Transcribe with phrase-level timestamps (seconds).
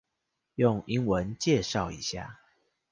[0.55, 2.39] 用英文介紹一下